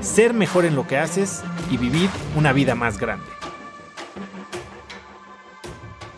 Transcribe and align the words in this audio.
ser 0.00 0.34
mejor 0.34 0.64
en 0.64 0.74
lo 0.74 0.86
que 0.86 0.98
haces 0.98 1.40
y 1.70 1.76
vivir 1.76 2.08
una 2.36 2.52
vida 2.52 2.74
más 2.74 2.98
grande. 2.98 3.26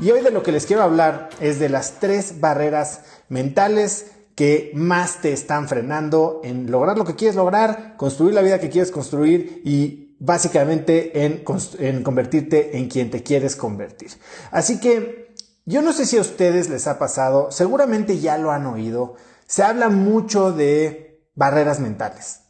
Y 0.01 0.11
hoy 0.11 0.21
de 0.23 0.31
lo 0.31 0.43
que 0.43 0.53
les 0.53 0.67
quiero 0.67 0.83
hablar 0.83 1.31
es 1.41 1.59
de 1.61 1.69
las 1.69 2.01
tres 2.01 2.41
barreras 2.41 3.03
mentales 3.29 4.13
que 4.35 4.73
más 4.75 5.21
te 5.21 5.33
están 5.33 5.69
frenando 5.69 6.41
en 6.43 6.71
lograr 6.71 6.99
lo 6.99 7.05
que 7.05 7.15
quieres 7.15 7.37
lograr, 7.37 7.97
construir 7.97 8.35
la 8.35 8.43
vida 8.43 8.59
que 8.59 8.71
quieres 8.71 8.91
construir 8.91 9.63
y 9.65 10.17
básicamente 10.19 11.25
en, 11.25 12.03
convertirte 12.03 12.77
en 12.79 12.89
quien 12.89 13.11
te 13.11 13.23
quieres 13.23 13.57
convertir. 13.57 14.11
Así 14.51 14.81
que 14.81 15.35
yo 15.67 15.83
no 15.83 15.93
sé 15.93 16.07
si 16.07 16.17
a 16.17 16.21
ustedes 16.23 16.69
les 16.69 16.87
ha 16.87 16.99
pasado, 16.99 17.51
seguramente 17.51 18.19
ya 18.19 18.39
lo 18.39 18.51
han 18.53 18.67
oído, 18.67 19.17
se 19.47 19.63
habla 19.63 19.89
mucho 19.89 20.53
de 20.53 21.23
barreras 21.35 21.81
mentales, 21.81 22.42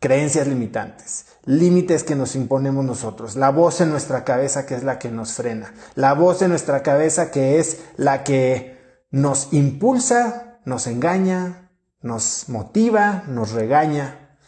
creencias 0.00 0.48
limitantes, 0.48 1.26
límites 1.44 2.04
que 2.04 2.16
nos 2.16 2.34
imponemos 2.34 2.84
nosotros, 2.84 3.36
la 3.36 3.50
voz 3.50 3.80
en 3.80 3.90
nuestra 3.90 4.24
cabeza 4.24 4.66
que 4.66 4.74
es 4.74 4.82
la 4.82 4.98
que 4.98 5.10
nos 5.10 5.34
frena, 5.34 5.74
la 5.94 6.14
voz 6.14 6.42
en 6.42 6.48
nuestra 6.48 6.82
cabeza 6.82 7.30
que 7.30 7.58
es 7.60 7.80
la 7.96 8.24
que 8.24 9.04
nos 9.10 9.52
impulsa, 9.52 10.58
nos 10.64 10.86
engaña, 10.86 11.70
nos 12.00 12.48
motiva, 12.48 13.24
nos 13.28 13.52
regaña. 13.52 14.38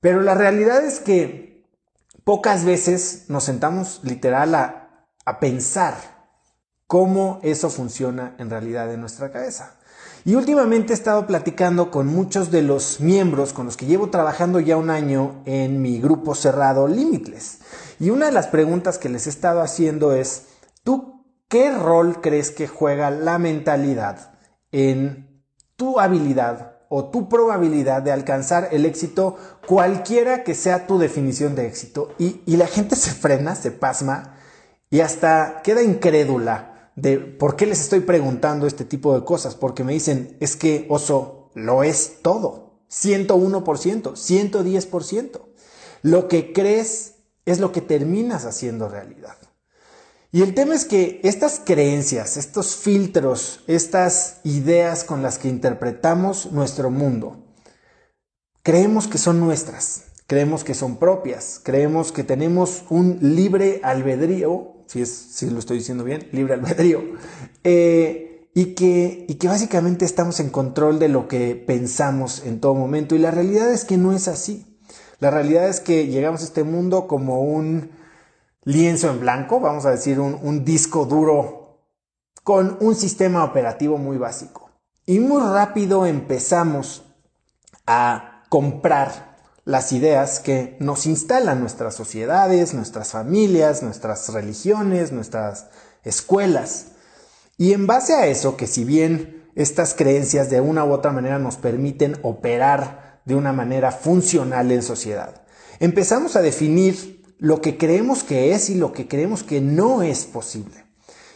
Pero 0.00 0.20
la 0.20 0.34
realidad 0.34 0.84
es 0.84 1.00
que 1.00 1.64
pocas 2.24 2.64
veces 2.64 3.26
nos 3.28 3.44
sentamos 3.44 4.00
literal 4.02 4.54
a, 4.54 5.06
a 5.24 5.38
pensar 5.38 5.94
cómo 6.86 7.38
eso 7.42 7.70
funciona 7.70 8.34
en 8.38 8.50
realidad 8.50 8.92
en 8.92 9.00
nuestra 9.00 9.30
cabeza. 9.30 9.78
Y 10.26 10.36
últimamente 10.36 10.94
he 10.94 10.96
estado 10.96 11.26
platicando 11.26 11.90
con 11.90 12.06
muchos 12.06 12.50
de 12.50 12.62
los 12.62 12.98
miembros 12.98 13.52
con 13.52 13.66
los 13.66 13.76
que 13.76 13.84
llevo 13.84 14.08
trabajando 14.08 14.58
ya 14.58 14.78
un 14.78 14.88
año 14.88 15.42
en 15.44 15.82
mi 15.82 16.00
grupo 16.00 16.34
cerrado 16.34 16.88
Limitless. 16.88 17.58
Y 18.00 18.08
una 18.08 18.26
de 18.26 18.32
las 18.32 18.46
preguntas 18.46 18.96
que 18.96 19.10
les 19.10 19.26
he 19.26 19.30
estado 19.30 19.60
haciendo 19.60 20.14
es, 20.14 20.46
¿tú 20.82 21.26
qué 21.48 21.70
rol 21.76 22.22
crees 22.22 22.50
que 22.50 22.66
juega 22.66 23.10
la 23.10 23.38
mentalidad 23.38 24.38
en 24.72 25.44
tu 25.76 26.00
habilidad 26.00 26.78
o 26.88 27.10
tu 27.10 27.28
probabilidad 27.28 28.00
de 28.00 28.12
alcanzar 28.12 28.68
el 28.72 28.86
éxito, 28.86 29.36
cualquiera 29.66 30.42
que 30.42 30.54
sea 30.54 30.86
tu 30.86 30.98
definición 30.98 31.54
de 31.54 31.66
éxito? 31.66 32.14
Y, 32.18 32.40
y 32.46 32.56
la 32.56 32.66
gente 32.66 32.96
se 32.96 33.10
frena, 33.10 33.54
se 33.54 33.72
pasma 33.72 34.36
y 34.88 35.00
hasta 35.00 35.60
queda 35.62 35.82
incrédula 35.82 36.73
de 36.96 37.18
por 37.18 37.56
qué 37.56 37.66
les 37.66 37.80
estoy 37.80 38.00
preguntando 38.00 38.66
este 38.66 38.84
tipo 38.84 39.14
de 39.14 39.24
cosas, 39.24 39.54
porque 39.54 39.84
me 39.84 39.92
dicen, 39.92 40.36
es 40.40 40.56
que 40.56 40.86
oso 40.88 41.50
lo 41.54 41.82
es 41.82 42.22
todo, 42.22 42.80
101%, 42.90 43.64
110%. 44.12 45.40
Lo 46.02 46.28
que 46.28 46.52
crees 46.52 47.14
es 47.44 47.60
lo 47.60 47.72
que 47.72 47.80
terminas 47.80 48.44
haciendo 48.44 48.88
realidad. 48.88 49.36
Y 50.32 50.42
el 50.42 50.54
tema 50.54 50.74
es 50.74 50.84
que 50.84 51.20
estas 51.22 51.60
creencias, 51.64 52.36
estos 52.36 52.74
filtros, 52.74 53.60
estas 53.68 54.40
ideas 54.42 55.04
con 55.04 55.22
las 55.22 55.38
que 55.38 55.48
interpretamos 55.48 56.50
nuestro 56.50 56.90
mundo, 56.90 57.44
creemos 58.64 59.06
que 59.06 59.18
son 59.18 59.38
nuestras, 59.38 60.06
creemos 60.26 60.64
que 60.64 60.74
son 60.74 60.96
propias, 60.96 61.60
creemos 61.62 62.10
que 62.10 62.24
tenemos 62.24 62.82
un 62.90 63.18
libre 63.20 63.80
albedrío 63.84 64.73
si, 64.86 65.02
es, 65.02 65.10
si 65.10 65.50
lo 65.50 65.58
estoy 65.58 65.78
diciendo 65.78 66.04
bien, 66.04 66.28
libre 66.32 66.54
albedrío, 66.54 67.02
eh, 67.62 68.48
y, 68.54 68.74
que, 68.74 69.26
y 69.28 69.34
que 69.34 69.48
básicamente 69.48 70.04
estamos 70.04 70.40
en 70.40 70.50
control 70.50 70.98
de 70.98 71.08
lo 71.08 71.28
que 71.28 71.56
pensamos 71.56 72.44
en 72.44 72.60
todo 72.60 72.74
momento. 72.74 73.14
Y 73.14 73.18
la 73.18 73.30
realidad 73.30 73.70
es 73.70 73.84
que 73.84 73.96
no 73.96 74.12
es 74.12 74.28
así. 74.28 74.78
La 75.18 75.30
realidad 75.30 75.68
es 75.68 75.80
que 75.80 76.06
llegamos 76.06 76.42
a 76.42 76.44
este 76.44 76.64
mundo 76.64 77.06
como 77.06 77.42
un 77.42 77.90
lienzo 78.64 79.10
en 79.10 79.20
blanco, 79.20 79.60
vamos 79.60 79.86
a 79.86 79.90
decir 79.90 80.20
un, 80.20 80.38
un 80.42 80.64
disco 80.64 81.04
duro 81.04 81.80
con 82.42 82.76
un 82.80 82.94
sistema 82.94 83.44
operativo 83.44 83.98
muy 83.98 84.18
básico. 84.18 84.70
Y 85.06 85.18
muy 85.18 85.42
rápido 85.42 86.06
empezamos 86.06 87.04
a 87.86 88.42
comprar 88.48 89.33
las 89.64 89.92
ideas 89.92 90.40
que 90.40 90.76
nos 90.78 91.06
instalan 91.06 91.60
nuestras 91.60 91.94
sociedades, 91.94 92.74
nuestras 92.74 93.12
familias, 93.12 93.82
nuestras 93.82 94.30
religiones, 94.32 95.12
nuestras 95.12 95.66
escuelas. 96.02 96.88
Y 97.56 97.72
en 97.72 97.86
base 97.86 98.14
a 98.14 98.26
eso, 98.26 98.56
que 98.56 98.66
si 98.66 98.84
bien 98.84 99.48
estas 99.54 99.94
creencias 99.94 100.50
de 100.50 100.60
una 100.60 100.84
u 100.84 100.92
otra 100.92 101.12
manera 101.12 101.38
nos 101.38 101.56
permiten 101.56 102.16
operar 102.22 103.20
de 103.24 103.34
una 103.34 103.52
manera 103.52 103.90
funcional 103.90 104.70
en 104.70 104.82
sociedad, 104.82 105.42
empezamos 105.80 106.36
a 106.36 106.42
definir 106.42 107.22
lo 107.38 107.60
que 107.60 107.78
creemos 107.78 108.22
que 108.22 108.52
es 108.52 108.68
y 108.70 108.74
lo 108.74 108.92
que 108.92 109.08
creemos 109.08 109.42
que 109.42 109.60
no 109.60 110.02
es 110.02 110.24
posible. 110.24 110.84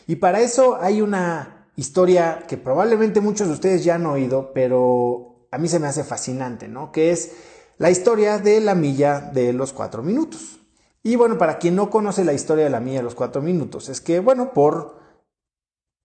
Y 0.07 0.17
para 0.17 0.41
eso 0.41 0.79
hay 0.81 1.01
una 1.01 1.69
historia 1.77 2.45
que 2.49 2.57
probablemente 2.57 3.21
muchos 3.21 3.47
de 3.47 3.55
ustedes 3.55 3.85
ya 3.85 3.95
han 3.95 4.07
oído, 4.07 4.53
pero 4.53 5.47
a 5.51 5.59
mí 5.59 5.69
se 5.69 5.79
me 5.79 5.87
hace 5.87 6.05
fascinante, 6.05 6.67
¿no? 6.67 6.93
Que 6.93 7.13
es 7.13 7.33
la 7.79 7.91
historia 7.91 8.39
de 8.39 8.61
la 8.61 8.75
milla 8.75 9.21
de 9.21 9.53
los 9.53 9.73
cuatro 9.73 10.03
minutos. 10.03 10.61
Y 11.03 11.17
bueno, 11.17 11.39
para 11.39 11.59
quien 11.59 11.77
no 11.77 11.91
conoce 11.91 12.25
la 12.25 12.33
historia 12.33 12.65
de 12.65 12.71
la 12.71 12.81
milla 12.81 12.99
de 12.99 13.05
los 13.05 13.15
cuatro 13.15 13.41
minutos, 13.41 13.89
es 13.89 14.01
que, 14.01 14.21
bueno, 14.21 14.53
por 14.53 14.99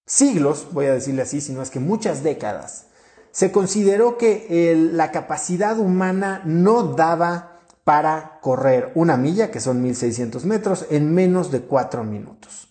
siglos, 0.06 0.67
voy 0.72 0.85
a 0.85 0.94
decirle 0.94 1.23
así, 1.23 1.41
sino 1.41 1.61
es 1.61 1.72
que 1.72 1.79
muchas 1.79 2.23
décadas, 2.23 2.88
se 3.31 3.51
consideró 3.51 4.17
que 4.17 4.75
la 4.94 5.11
capacidad 5.11 5.79
humana 5.79 6.44
no 6.45 6.84
daba 6.84 7.61
para 7.84 8.40
correr 8.41 8.91
una 8.94 9.17
milla, 9.17 9.50
que 9.50 9.59
son 9.59 9.81
1600 9.81 10.45
metros, 10.45 10.85
en 10.91 11.13
menos 11.13 11.51
de 11.51 11.61
cuatro 11.61 12.03
minutos, 12.03 12.69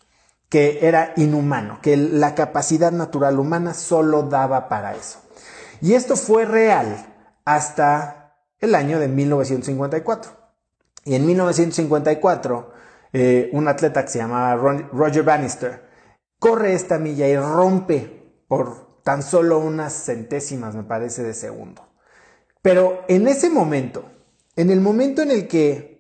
que 0.49 0.87
era 0.87 1.13
inhumano, 1.17 1.81
que 1.83 1.97
la 1.97 2.37
capacidad 2.37 2.93
natural 2.93 3.41
humana 3.41 3.75
solo 3.75 4.23
daba 4.23 4.69
para 4.69 4.95
eso. 4.95 5.19
Y 5.81 5.95
esto 5.95 6.15
fue 6.15 6.45
real 6.45 7.07
hasta 7.45 8.22
el 8.63 8.75
año 8.75 8.99
de 8.99 9.09
1954. 9.09 10.33
Y 11.05 11.15
en 11.15 11.27
1954, 11.27 12.73
eh, 13.13 13.51
un 13.53 13.69
atleta 13.69 14.03
que 14.05 14.11
se 14.11 14.19
llamaba 14.19 14.55
Roger 14.57 15.23
Bannister 15.23 15.83
corre 16.39 16.73
esta 16.73 16.99
milla 16.99 17.29
y 17.29 17.37
rompe 17.37 18.33
por 18.49 19.01
tan 19.03 19.23
solo 19.23 19.59
unas 19.59 19.93
centésimas, 19.93 20.75
me 20.75 20.83
parece, 20.83 21.23
de 21.23 21.35
segundo. 21.35 21.83
Pero 22.63 23.05
en 23.09 23.29
ese 23.29 23.51
momento, 23.51 24.05
en 24.57 24.71
el 24.71 24.81
momento 24.81 25.23
en 25.23 25.31
el 25.31 25.49
que 25.49 25.93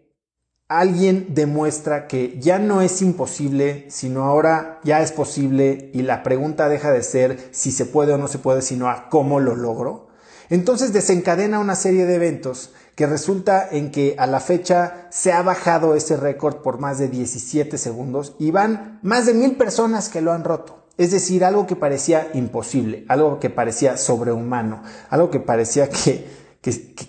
alguien 0.68 1.34
demuestra 1.34 2.06
que 2.06 2.38
ya 2.40 2.58
no 2.58 2.80
es 2.82 3.02
imposible, 3.02 3.86
sino 3.88 4.24
ahora 4.24 4.80
ya 4.84 5.02
es 5.02 5.12
posible 5.12 5.90
y 5.92 6.02
la 6.02 6.22
pregunta 6.22 6.68
deja 6.68 6.90
de 6.90 7.02
ser 7.02 7.50
si 7.50 7.72
se 7.72 7.84
puede 7.84 8.12
o 8.12 8.18
no 8.18 8.28
se 8.28 8.38
puede, 8.38 8.62
sino 8.62 8.88
a 8.88 9.08
cómo 9.10 9.38
lo 9.38 9.54
logro, 9.54 10.08
entonces 10.52 10.92
desencadena 10.92 11.60
una 11.60 11.74
serie 11.74 12.04
de 12.04 12.16
eventos 12.16 12.72
que 12.94 13.06
resulta 13.06 13.66
en 13.70 13.90
que 13.90 14.16
a 14.18 14.26
la 14.26 14.38
fecha 14.38 15.08
se 15.10 15.32
ha 15.32 15.40
bajado 15.40 15.94
ese 15.94 16.18
récord 16.18 16.56
por 16.56 16.78
más 16.78 16.98
de 16.98 17.08
17 17.08 17.78
segundos 17.78 18.34
y 18.38 18.50
van 18.50 18.98
más 19.02 19.24
de 19.24 19.32
mil 19.32 19.56
personas 19.56 20.10
que 20.10 20.20
lo 20.20 20.30
han 20.30 20.44
roto. 20.44 20.88
Es 20.98 21.10
decir, 21.10 21.42
algo 21.46 21.66
que 21.66 21.74
parecía 21.74 22.28
imposible, 22.34 23.06
algo 23.08 23.40
que 23.40 23.48
parecía 23.48 23.96
sobrehumano, 23.96 24.82
algo 25.08 25.30
que 25.30 25.40
parecía 25.40 25.88
que, 25.88 26.28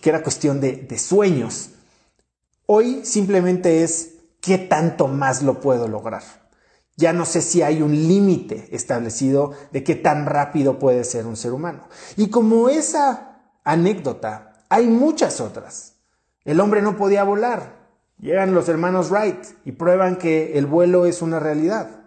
era 0.05 0.23
cuestión 0.23 0.61
de, 0.61 0.77
de 0.77 0.97
sueños. 0.97 1.71
Hoy 2.65 3.01
simplemente 3.03 3.83
es 3.83 4.19
qué 4.39 4.57
tanto 4.57 5.09
más 5.09 5.43
lo 5.43 5.59
puedo 5.59 5.89
lograr. 5.89 6.23
Ya 6.95 7.11
no 7.11 7.25
sé 7.25 7.41
si 7.41 7.61
hay 7.61 7.81
un 7.81 7.91
límite 7.91 8.69
establecido 8.71 9.51
de 9.73 9.83
qué 9.83 9.95
tan 9.95 10.27
rápido 10.27 10.79
puede 10.79 11.03
ser 11.03 11.25
un 11.25 11.35
ser 11.35 11.51
humano. 11.51 11.89
Y 12.15 12.29
como 12.29 12.69
esa 12.69 13.31
anécdota. 13.63 14.53
Hay 14.69 14.87
muchas 14.87 15.41
otras. 15.41 15.95
El 16.43 16.59
hombre 16.59 16.81
no 16.81 16.97
podía 16.97 17.23
volar. 17.23 17.83
Llegan 18.19 18.53
los 18.53 18.69
hermanos 18.69 19.09
Wright 19.09 19.43
y 19.65 19.73
prueban 19.73 20.17
que 20.17 20.57
el 20.57 20.65
vuelo 20.65 21.05
es 21.05 21.21
una 21.21 21.39
realidad. 21.39 22.05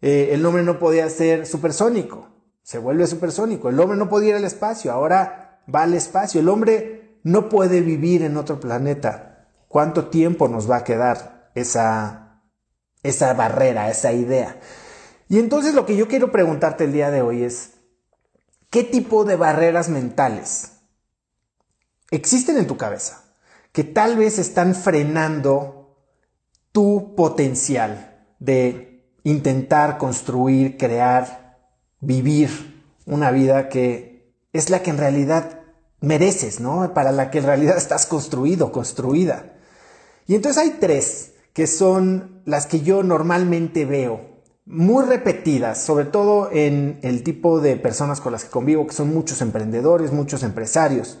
Eh, 0.00 0.30
el 0.32 0.44
hombre 0.44 0.62
no 0.62 0.78
podía 0.78 1.08
ser 1.08 1.46
supersónico. 1.46 2.28
Se 2.62 2.78
vuelve 2.78 3.06
supersónico. 3.06 3.68
El 3.68 3.80
hombre 3.80 3.96
no 3.96 4.08
podía 4.08 4.30
ir 4.30 4.34
al 4.36 4.44
espacio. 4.44 4.92
Ahora 4.92 5.60
va 5.72 5.82
al 5.82 5.94
espacio. 5.94 6.40
El 6.40 6.48
hombre 6.48 7.18
no 7.22 7.48
puede 7.48 7.80
vivir 7.80 8.22
en 8.22 8.36
otro 8.36 8.60
planeta. 8.60 9.48
¿Cuánto 9.68 10.08
tiempo 10.08 10.48
nos 10.48 10.70
va 10.70 10.78
a 10.78 10.84
quedar 10.84 11.50
esa, 11.54 12.42
esa 13.02 13.32
barrera, 13.34 13.90
esa 13.90 14.12
idea? 14.12 14.60
Y 15.28 15.38
entonces 15.38 15.74
lo 15.74 15.86
que 15.86 15.96
yo 15.96 16.06
quiero 16.06 16.30
preguntarte 16.30 16.84
el 16.84 16.92
día 16.92 17.10
de 17.10 17.22
hoy 17.22 17.42
es, 17.42 17.74
¿qué 18.70 18.84
tipo 18.84 19.24
de 19.24 19.36
barreras 19.36 19.88
mentales 19.88 20.73
existen 22.16 22.56
en 22.56 22.66
tu 22.66 22.76
cabeza 22.76 23.24
que 23.72 23.84
tal 23.84 24.16
vez 24.16 24.38
están 24.38 24.74
frenando 24.74 25.98
tu 26.72 27.14
potencial 27.14 28.26
de 28.38 29.04
intentar 29.24 29.98
construir, 29.98 30.76
crear, 30.76 31.58
vivir 32.00 32.82
una 33.06 33.30
vida 33.30 33.68
que 33.68 34.32
es 34.52 34.70
la 34.70 34.82
que 34.82 34.90
en 34.90 34.98
realidad 34.98 35.60
mereces, 36.00 36.60
¿no? 36.60 36.94
Para 36.94 37.10
la 37.10 37.30
que 37.30 37.38
en 37.38 37.46
realidad 37.46 37.76
estás 37.76 38.06
construido, 38.06 38.70
construida. 38.70 39.54
Y 40.26 40.34
entonces 40.34 40.62
hay 40.62 40.76
tres 40.80 41.32
que 41.52 41.66
son 41.66 42.42
las 42.44 42.66
que 42.66 42.80
yo 42.80 43.02
normalmente 43.02 43.84
veo 43.84 44.34
muy 44.66 45.04
repetidas, 45.04 45.82
sobre 45.82 46.06
todo 46.06 46.50
en 46.50 46.98
el 47.02 47.22
tipo 47.22 47.60
de 47.60 47.76
personas 47.76 48.20
con 48.20 48.32
las 48.32 48.44
que 48.44 48.50
convivo, 48.50 48.86
que 48.86 48.94
son 48.94 49.12
muchos 49.12 49.40
emprendedores, 49.42 50.12
muchos 50.12 50.42
empresarios, 50.42 51.18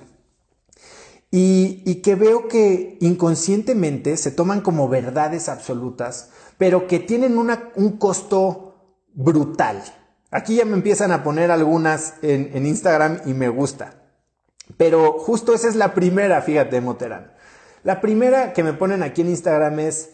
y, 1.36 1.96
que 1.96 2.14
veo 2.14 2.46
que 2.46 2.96
inconscientemente 3.00 4.16
se 4.16 4.30
toman 4.30 4.60
como 4.60 4.88
verdades 4.88 5.48
absolutas, 5.48 6.30
pero 6.58 6.86
que 6.86 7.00
tienen 7.00 7.36
un 7.36 7.96
costo 7.98 8.76
brutal. 9.14 9.82
Aquí 10.30 10.54
ya 10.54 10.64
me 10.64 10.74
empiezan 10.74 11.10
a 11.10 11.24
poner 11.24 11.50
algunas 11.50 12.14
en, 12.22 12.64
Instagram 12.64 13.18
y 13.26 13.34
me 13.34 13.48
gusta. 13.48 14.00
Pero 14.76 15.18
justo 15.18 15.54
esa 15.54 15.66
es 15.66 15.74
la 15.74 15.92
primera, 15.92 16.40
fíjate, 16.40 16.80
Moterán. 16.80 17.32
La 17.82 18.00
primera 18.00 18.52
que 18.52 18.62
me 18.62 18.72
ponen 18.72 19.02
aquí 19.02 19.22
en 19.22 19.30
Instagram 19.30 19.80
es, 19.80 20.10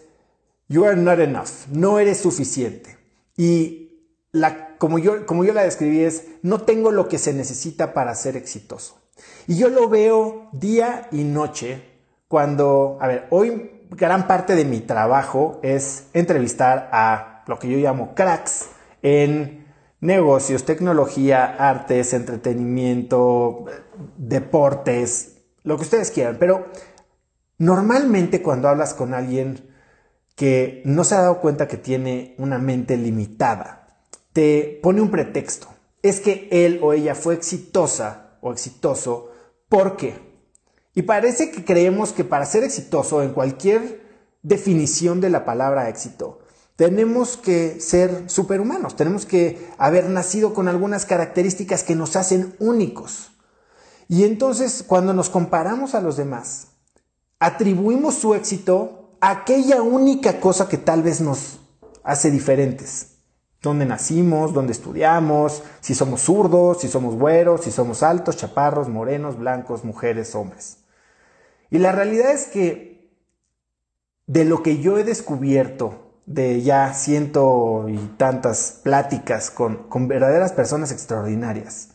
You 0.68 0.86
are 0.86 0.96
not 0.96 1.18
enough, 1.18 1.68
no 1.70 1.98
eres 1.98 2.16
suficiente. 2.16 2.96
Y 3.36 4.06
la, 4.32 4.78
como, 4.78 4.98
yo, 4.98 5.26
como 5.26 5.44
yo 5.44 5.52
la 5.52 5.64
describí 5.64 6.00
es, 6.00 6.28
no 6.40 6.62
tengo 6.62 6.92
lo 6.92 7.08
que 7.08 7.18
se 7.18 7.34
necesita 7.34 7.92
para 7.92 8.14
ser 8.14 8.38
exitoso. 8.38 8.99
Y 9.46 9.56
yo 9.56 9.68
lo 9.68 9.88
veo 9.88 10.48
día 10.52 11.08
y 11.10 11.24
noche 11.24 11.82
cuando, 12.28 12.98
a 13.00 13.08
ver, 13.08 13.26
hoy 13.30 13.86
gran 13.90 14.26
parte 14.26 14.54
de 14.54 14.64
mi 14.64 14.80
trabajo 14.80 15.58
es 15.62 16.06
entrevistar 16.12 16.88
a 16.92 17.42
lo 17.46 17.58
que 17.58 17.68
yo 17.68 17.78
llamo 17.78 18.14
cracks 18.14 18.68
en 19.02 19.66
negocios, 20.00 20.64
tecnología, 20.64 21.44
artes, 21.44 22.14
entretenimiento, 22.14 23.64
deportes, 24.16 25.38
lo 25.62 25.76
que 25.76 25.82
ustedes 25.82 26.10
quieran. 26.10 26.36
Pero 26.38 26.68
normalmente 27.58 28.42
cuando 28.42 28.68
hablas 28.68 28.94
con 28.94 29.14
alguien 29.14 29.74
que 30.36 30.82
no 30.84 31.04
se 31.04 31.16
ha 31.16 31.22
dado 31.22 31.40
cuenta 31.40 31.68
que 31.68 31.76
tiene 31.76 32.34
una 32.38 32.58
mente 32.58 32.96
limitada, 32.96 33.98
te 34.32 34.78
pone 34.82 35.00
un 35.00 35.10
pretexto. 35.10 35.68
Es 36.02 36.20
que 36.20 36.48
él 36.50 36.80
o 36.82 36.92
ella 36.92 37.14
fue 37.14 37.34
exitosa 37.34 38.29
o 38.40 38.52
exitoso 38.52 39.30
porque. 39.68 40.18
Y 40.94 41.02
parece 41.02 41.50
que 41.50 41.64
creemos 41.64 42.12
que 42.12 42.24
para 42.24 42.46
ser 42.46 42.64
exitoso 42.64 43.22
en 43.22 43.32
cualquier 43.32 44.02
definición 44.42 45.20
de 45.20 45.30
la 45.30 45.44
palabra 45.44 45.88
éxito, 45.88 46.40
tenemos 46.76 47.36
que 47.36 47.80
ser 47.80 48.30
superhumanos, 48.30 48.96
tenemos 48.96 49.26
que 49.26 49.68
haber 49.76 50.08
nacido 50.08 50.54
con 50.54 50.66
algunas 50.66 51.04
características 51.04 51.84
que 51.84 51.94
nos 51.94 52.16
hacen 52.16 52.54
únicos. 52.58 53.32
Y 54.08 54.24
entonces 54.24 54.82
cuando 54.86 55.12
nos 55.12 55.30
comparamos 55.30 55.94
a 55.94 56.00
los 56.00 56.16
demás, 56.16 56.68
atribuimos 57.38 58.14
su 58.14 58.34
éxito 58.34 59.16
aquella 59.20 59.82
única 59.82 60.40
cosa 60.40 60.68
que 60.68 60.78
tal 60.78 61.02
vez 61.02 61.20
nos 61.20 61.60
hace 62.02 62.30
diferentes. 62.30 63.09
Dónde 63.62 63.84
nacimos, 63.84 64.54
dónde 64.54 64.72
estudiamos, 64.72 65.62
si 65.80 65.94
somos 65.94 66.22
zurdos, 66.22 66.80
si 66.80 66.88
somos 66.88 67.14
güeros, 67.14 67.62
si 67.62 67.70
somos 67.70 68.02
altos, 68.02 68.36
chaparros, 68.36 68.88
morenos, 68.88 69.38
blancos, 69.38 69.84
mujeres, 69.84 70.34
hombres. 70.34 70.78
Y 71.70 71.78
la 71.78 71.92
realidad 71.92 72.32
es 72.32 72.46
que 72.46 73.10
de 74.26 74.44
lo 74.44 74.62
que 74.62 74.78
yo 74.78 74.96
he 74.96 75.04
descubierto 75.04 76.10
de 76.26 76.62
ya 76.62 76.94
ciento 76.94 77.86
y 77.88 77.96
tantas 78.16 78.80
pláticas 78.84 79.50
con, 79.50 79.88
con 79.88 80.06
verdaderas 80.08 80.52
personas 80.52 80.92
extraordinarias, 80.92 81.90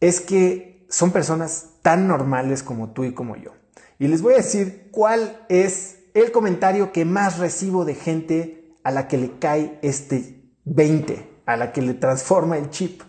es 0.00 0.20
que 0.20 0.86
son 0.90 1.12
personas 1.12 1.66
tan 1.82 2.08
normales 2.08 2.62
como 2.62 2.90
tú 2.90 3.04
y 3.04 3.14
como 3.14 3.36
yo. 3.36 3.52
Y 3.98 4.08
les 4.08 4.22
voy 4.22 4.34
a 4.34 4.38
decir 4.38 4.88
cuál 4.90 5.44
es 5.48 5.98
el 6.14 6.32
comentario 6.32 6.92
que 6.92 7.04
más 7.04 7.38
recibo 7.38 7.84
de 7.84 7.94
gente 7.94 8.74
a 8.82 8.90
la 8.90 9.08
que 9.08 9.18
le 9.18 9.38
cae 9.38 9.78
este 9.82 10.37
20, 10.74 11.42
a 11.46 11.56
la 11.56 11.72
que 11.72 11.82
le 11.82 11.94
transforma 11.94 12.58
el 12.58 12.70
chip. 12.70 13.02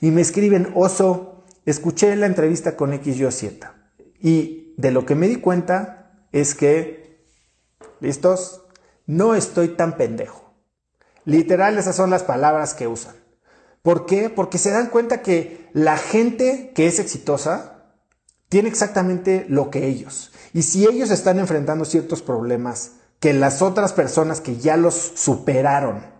Y 0.00 0.10
me 0.10 0.20
escriben, 0.20 0.72
oso, 0.74 1.44
escuché 1.64 2.14
la 2.16 2.26
entrevista 2.26 2.76
con 2.76 2.92
X, 2.92 3.18
Y 3.18 3.30
Z. 3.30 3.74
Y 4.20 4.74
de 4.76 4.90
lo 4.90 5.06
que 5.06 5.14
me 5.14 5.28
di 5.28 5.36
cuenta 5.36 6.26
es 6.32 6.54
que, 6.54 7.24
¿listos? 8.00 8.62
No 9.06 9.34
estoy 9.34 9.68
tan 9.68 9.96
pendejo. 9.96 10.54
Literal, 11.24 11.78
esas 11.78 11.96
son 11.96 12.10
las 12.10 12.22
palabras 12.22 12.74
que 12.74 12.86
usan. 12.86 13.16
¿Por 13.82 14.06
qué? 14.06 14.30
Porque 14.30 14.58
se 14.58 14.70
dan 14.70 14.88
cuenta 14.88 15.22
que 15.22 15.68
la 15.72 15.96
gente 15.96 16.72
que 16.74 16.86
es 16.86 16.98
exitosa 16.98 17.92
tiene 18.48 18.68
exactamente 18.68 19.46
lo 19.48 19.70
que 19.70 19.86
ellos. 19.86 20.32
Y 20.52 20.62
si 20.62 20.86
ellos 20.86 21.10
están 21.10 21.38
enfrentando 21.38 21.84
ciertos 21.84 22.22
problemas 22.22 22.92
que 23.20 23.32
las 23.32 23.62
otras 23.62 23.92
personas 23.92 24.40
que 24.40 24.56
ya 24.56 24.76
los 24.76 24.94
superaron 24.94 26.15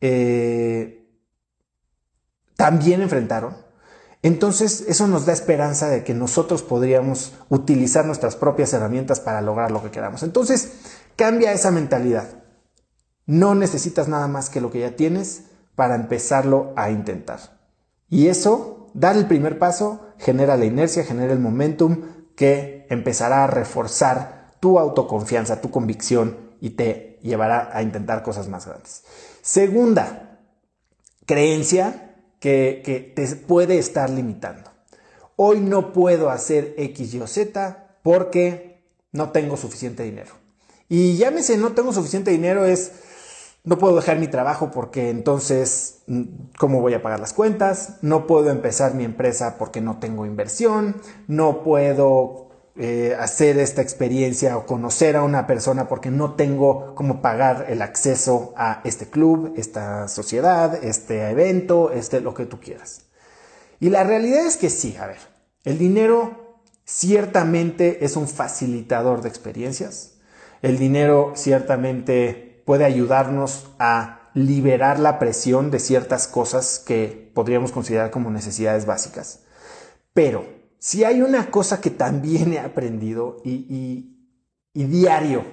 eh, 0.00 1.06
también 2.56 3.02
enfrentaron, 3.02 3.56
entonces 4.22 4.84
eso 4.88 5.06
nos 5.06 5.26
da 5.26 5.32
esperanza 5.32 5.88
de 5.88 6.02
que 6.02 6.14
nosotros 6.14 6.62
podríamos 6.62 7.34
utilizar 7.48 8.04
nuestras 8.04 8.34
propias 8.34 8.72
herramientas 8.72 9.20
para 9.20 9.40
lograr 9.40 9.70
lo 9.70 9.82
que 9.82 9.90
queramos. 9.90 10.22
Entonces, 10.22 10.72
cambia 11.16 11.52
esa 11.52 11.70
mentalidad. 11.70 12.26
No 13.26 13.54
necesitas 13.54 14.08
nada 14.08 14.26
más 14.26 14.50
que 14.50 14.60
lo 14.60 14.70
que 14.70 14.80
ya 14.80 14.96
tienes 14.96 15.44
para 15.76 15.94
empezarlo 15.94 16.72
a 16.76 16.90
intentar. 16.90 17.38
Y 18.08 18.28
eso, 18.28 18.90
dar 18.94 19.16
el 19.16 19.26
primer 19.26 19.58
paso, 19.58 20.08
genera 20.18 20.56
la 20.56 20.64
inercia, 20.64 21.04
genera 21.04 21.32
el 21.32 21.38
momentum 21.38 22.02
que 22.34 22.86
empezará 22.90 23.44
a 23.44 23.48
reforzar 23.48 24.56
tu 24.60 24.78
autoconfianza, 24.78 25.60
tu 25.60 25.70
convicción 25.70 26.36
y 26.60 26.70
te 26.70 27.20
llevará 27.22 27.70
a 27.72 27.82
intentar 27.82 28.22
cosas 28.22 28.48
más 28.48 28.66
grandes. 28.66 29.04
Segunda, 29.48 30.40
creencia 31.24 32.16
que, 32.38 33.12
te 33.16 33.26
puede 33.34 33.78
estar 33.78 34.10
limitando. 34.10 34.70
Hoy 35.36 35.60
no 35.60 35.94
puedo 35.94 36.28
hacer 36.28 36.74
X, 36.76 37.14
Y 37.14 37.20
o 37.22 37.26
Z 37.26 37.96
porque 38.02 38.84
no 39.10 39.30
tengo 39.30 39.56
suficiente 39.56 40.02
dinero. 40.02 40.34
Y 40.90 41.16
llámese 41.16 41.56
no 41.56 41.72
tengo 41.72 41.94
suficiente 41.94 42.30
dinero 42.30 42.66
es 42.66 42.92
no 43.64 43.78
puedo 43.78 43.96
dejar 43.96 44.18
mi 44.18 44.28
trabajo 44.28 44.70
porque 44.70 45.08
entonces, 45.08 46.02
mm, 46.08 46.24
¿cómo 46.58 46.82
voy 46.82 46.92
a 46.92 47.00
pagar 47.00 47.18
las 47.18 47.32
cuentas? 47.32 47.96
No 48.02 48.26
puedo 48.26 48.50
empezar 48.50 48.92
mi 48.92 49.04
empresa 49.04 49.56
porque 49.56 49.80
no 49.80 49.98
tengo 49.98 50.26
inversión. 50.26 51.00
No 51.26 51.62
puedo 51.64 52.47
eh, 52.80 53.16
hacer 53.18 53.58
esta 53.58 53.82
experiencia 53.82 54.56
o 54.56 54.64
conocer 54.64 55.16
a 55.16 55.24
una 55.24 55.48
persona 55.48 55.88
porque 55.88 56.12
no 56.12 56.34
tengo 56.34 56.94
cómo 56.94 57.20
pagar 57.20 57.66
el 57.68 57.82
acceso 57.82 58.54
a 58.56 58.82
este 58.84 59.06
club, 59.06 59.54
esta 59.56 60.06
sociedad, 60.06 60.84
este 60.84 61.28
evento, 61.28 61.90
este 61.90 62.20
lo 62.20 62.34
que 62.34 62.46
tú 62.46 62.60
quieras. 62.60 63.06
Y 63.80 63.90
la 63.90 64.04
realidad 64.04 64.46
es 64.46 64.56
que 64.56 64.70
sí, 64.70 64.96
a 64.96 65.08
ver, 65.08 65.18
el 65.64 65.76
dinero 65.76 66.60
ciertamente 66.84 68.04
es 68.04 68.14
un 68.14 68.28
facilitador 68.28 69.22
de 69.22 69.28
experiencias. 69.28 70.14
El 70.62 70.78
dinero 70.78 71.32
ciertamente 71.34 72.62
puede 72.64 72.84
ayudarnos 72.84 73.72
a 73.80 74.30
liberar 74.34 75.00
la 75.00 75.18
presión 75.18 75.72
de 75.72 75.80
ciertas 75.80 76.28
cosas 76.28 76.78
que 76.78 77.32
podríamos 77.34 77.72
considerar 77.72 78.12
como 78.12 78.30
necesidades 78.30 78.86
básicas. 78.86 79.40
Pero 80.14 80.57
si 80.78 81.04
hay 81.04 81.22
una 81.22 81.50
cosa 81.50 81.80
que 81.80 81.90
también 81.90 82.52
he 82.52 82.58
aprendido 82.58 83.40
y, 83.44 84.14
diario 84.74 85.44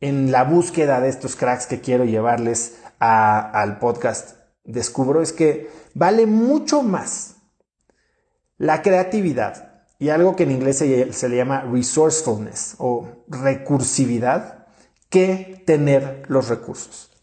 en 0.00 0.32
la 0.32 0.44
búsqueda 0.44 1.00
de 1.00 1.08
estos 1.08 1.36
cracks 1.36 1.66
que 1.66 1.80
quiero 1.80 2.04
llevarles 2.04 2.78
al 2.98 3.78
podcast, 3.78 4.38
descubro 4.64 5.22
es 5.22 5.32
que 5.32 5.70
vale 5.94 6.26
mucho 6.26 6.82
más 6.82 7.36
la 8.58 8.82
creatividad 8.82 9.84
y 9.98 10.08
algo 10.08 10.36
que 10.36 10.42
en 10.42 10.50
inglés 10.50 10.78
se, 10.78 11.12
se 11.12 11.28
le 11.28 11.36
llama 11.36 11.62
resourcefulness 11.62 12.74
o 12.78 13.24
recursividad 13.28 14.66
que 15.08 15.62
tener 15.64 16.24
los 16.28 16.48
recursos. 16.48 17.15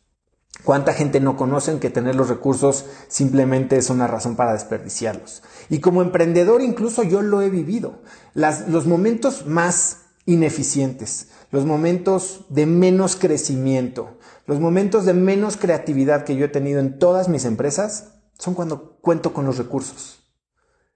¿Cuánta 0.63 0.93
gente 0.93 1.19
no 1.19 1.35
conocen 1.35 1.79
que 1.79 1.89
tener 1.89 2.15
los 2.15 2.29
recursos 2.29 2.85
simplemente 3.09 3.75
es 3.75 3.89
una 3.89 4.07
razón 4.07 4.35
para 4.35 4.53
desperdiciarlos? 4.53 5.43
Y 5.69 5.79
como 5.79 6.01
emprendedor 6.01 6.61
incluso 6.61 7.03
yo 7.03 7.21
lo 7.21 7.41
he 7.41 7.49
vivido. 7.49 8.01
los 8.33 8.87
momentos 8.87 9.45
más 9.45 9.97
ineficientes, 10.25 11.27
los 11.51 11.65
momentos 11.65 12.45
de 12.49 12.65
menos 12.65 13.17
crecimiento, 13.17 14.17
los 14.45 14.59
momentos 14.59 15.05
de 15.05 15.13
menos 15.13 15.57
creatividad 15.57 16.23
que 16.23 16.35
yo 16.35 16.45
he 16.45 16.49
tenido 16.49 16.79
en 16.79 16.97
todas 16.97 17.27
mis 17.27 17.43
empresas 17.43 18.13
son 18.37 18.53
cuando 18.53 18.97
cuento 19.01 19.33
con 19.33 19.45
los 19.45 19.57
recursos. 19.57 20.23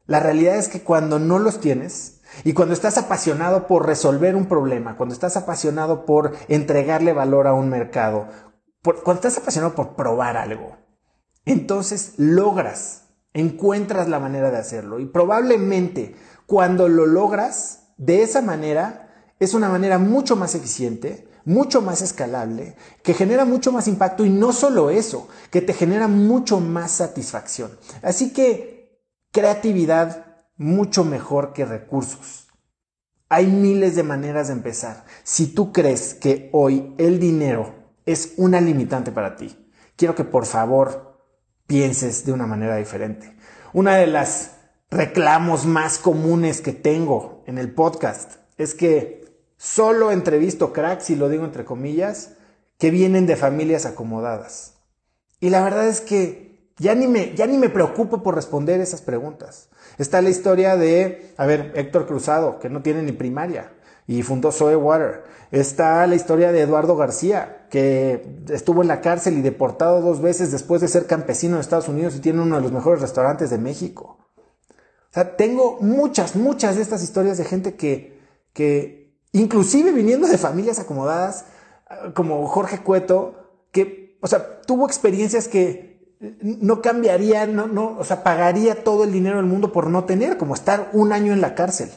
La 0.06 0.22
realidad 0.22 0.56
es 0.56 0.70
que 0.70 0.82
cuando 0.82 1.20
no 1.20 1.38
los 1.38 1.60
tienes 1.60 2.22
y 2.46 2.54
cuando 2.54 2.74
estás 2.74 2.98
apasionado 2.98 3.68
por 3.68 3.86
resolver 3.86 4.36
un 4.36 4.46
problema, 4.46 4.96
cuando 4.96 5.14
estás 5.14 5.36
apasionado 5.36 6.06
por 6.06 6.34
entregarle 6.48 7.12
valor 7.12 7.48
a 7.48 7.54
un 7.54 7.70
mercado, 7.70 8.28
cuando 8.84 9.14
estás 9.14 9.38
apasionado 9.38 9.76
por 9.76 9.96
probar 9.96 10.38
algo, 10.38 10.78
entonces 11.46 12.14
logras, 12.18 13.10
encuentras 13.34 14.08
la 14.08 14.20
manera 14.20 14.52
de 14.52 14.58
hacerlo 14.58 15.00
y 15.00 15.06
probablemente 15.06 16.16
cuando 16.46 16.88
lo 16.88 17.06
logras 17.06 17.94
de 17.98 18.24
esa 18.24 18.42
manera 18.42 19.34
es 19.40 19.54
una 19.54 19.70
manera 19.70 19.98
mucho 19.98 20.36
más 20.36 20.56
eficiente, 20.56 21.28
mucho 21.46 21.82
más 21.82 22.02
escalable, 22.02 22.76
que 23.04 23.14
genera 23.14 23.46
mucho 23.46 23.72
más 23.72 23.88
impacto 23.88 24.26
y 24.26 24.30
no 24.30 24.52
solo 24.52 24.90
eso, 24.90 25.30
que 25.52 25.62
te 25.62 25.74
genera 25.74 26.08
mucho 26.08 26.60
más 26.60 26.92
satisfacción. 26.92 27.72
Así 28.02 28.34
que 28.34 29.02
creatividad 29.32 30.26
mucho 30.58 31.04
mejor 31.04 31.54
que 31.54 31.66
recursos. 31.66 32.48
Hay 33.30 33.48
miles 33.48 33.96
de 33.96 34.04
maneras 34.04 34.48
de 34.48 34.54
empezar. 34.54 35.06
Si 35.24 35.48
tú 35.48 35.72
crees 35.72 36.14
que 36.14 36.50
hoy 36.54 36.96
el 36.98 37.20
dinero 37.20 37.77
es 38.08 38.34
una 38.38 38.60
limitante 38.60 39.12
para 39.12 39.36
ti, 39.36 39.56
quiero 39.96 40.16
que 40.16 40.24
por 40.24 40.48
favor 40.48 41.22
pienses 41.68 42.26
de 42.26 42.32
una 42.32 42.48
manera 42.48 42.78
diferente. 42.78 43.36
Una 43.74 43.98
de 43.98 44.08
las 44.08 44.56
reclamos 44.90 45.66
más 45.66 46.00
comunes 46.00 46.62
que 46.62 46.74
tengo 46.74 47.44
en 47.46 47.60
el 47.60 47.72
podcast 47.74 48.38
es 48.58 48.74
que 48.74 49.28
Solo 49.58 50.12
entrevisto 50.12 50.72
cracks, 50.72 51.10
y 51.10 51.16
lo 51.16 51.30
digo 51.30 51.44
entre 51.44 51.66
comillas, 51.66 52.34
que 52.78 52.92
vienen 52.92 53.26
de 53.26 53.36
familias 53.36 53.88
acomodadas. 53.88 54.76
Y 55.40 55.50
la 55.50 55.64
verdad 55.64 55.88
es 55.88 56.00
que 56.00 56.72
ya 56.78 56.94
ni 56.94 57.08
me, 57.08 57.34
ya 57.34 57.48
ni 57.48 57.58
me 57.58 57.70
preocupo 57.70 58.22
por 58.22 58.36
responder 58.36 58.80
esas 58.80 59.02
preguntas. 59.02 59.70
Está 59.98 60.22
la 60.22 60.30
historia 60.30 60.78
de, 60.78 61.34
a 61.38 61.48
ver, 61.48 61.72
Héctor 61.76 62.06
Cruzado, 62.06 62.60
que 62.60 62.70
no 62.70 62.84
tiene 62.84 63.02
ni 63.02 63.14
primaria 63.14 63.72
y 64.08 64.24
fundó 64.24 64.52
Soe 64.52 64.76
Water. 64.76 65.24
Está 65.52 66.08
la 66.08 66.16
historia 66.16 66.52
de 66.52 66.62
Eduardo 66.62 66.96
García, 66.96 67.68
que 67.70 68.26
estuvo 68.50 68.82
en 68.82 68.88
la 68.88 69.02
cárcel 69.02 69.38
y 69.38 69.42
deportado 69.42 70.02
dos 70.02 70.22
veces 70.22 70.52
después 70.52 70.82
de 70.82 70.88
ser 70.88 71.06
campesino 71.06 71.56
en 71.56 71.62
Estados 71.62 71.90
Unidos 71.90 72.16
y 72.16 72.22
tiene 72.22 72.42
uno 72.42 72.56
de 72.56 72.62
los 72.62 72.72
mejores 72.72 73.02
restaurantes 73.02 73.50
de 73.50 73.58
México. 73.58 74.18
O 75.10 75.14
sea, 75.14 75.36
tengo 75.36 75.78
muchas, 75.82 76.36
muchas 76.36 76.76
de 76.76 76.82
estas 76.82 77.04
historias 77.04 77.38
de 77.38 77.46
gente 77.46 77.76
que, 77.76 78.20
que 78.54 79.18
inclusive 79.34 79.92
viniendo 79.92 80.28
de 80.28 80.38
familias 80.38 80.80
acomodadas, 80.80 81.46
como 82.14 82.48
Jorge 82.48 82.80
Cueto, 82.80 83.36
que, 83.72 84.18
o 84.22 84.28
sea, 84.28 84.62
tuvo 84.62 84.86
experiencias 84.86 85.48
que 85.48 86.16
no 86.42 86.82
cambiaría, 86.82 87.46
no, 87.46 87.68
no, 87.68 87.98
o 87.98 88.04
sea, 88.04 88.24
pagaría 88.24 88.84
todo 88.84 89.04
el 89.04 89.12
dinero 89.12 89.38
del 89.38 89.46
mundo 89.46 89.72
por 89.72 89.90
no 89.90 90.06
tener, 90.06 90.38
como 90.38 90.54
estar 90.54 90.90
un 90.94 91.14
año 91.14 91.34
en 91.34 91.42
la 91.42 91.56
cárcel. 91.56 91.90